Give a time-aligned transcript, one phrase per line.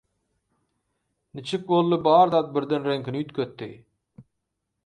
[1.33, 3.69] Niçik boldy bar zat birden reňkini üýtgetdi.